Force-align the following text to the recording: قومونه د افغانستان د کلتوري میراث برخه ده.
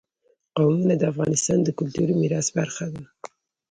قومونه 0.55 0.93
د 0.97 1.03
افغانستان 1.11 1.57
د 1.63 1.69
کلتوري 1.79 2.13
میراث 2.21 2.47
برخه 2.57 2.85
ده. 2.93 3.03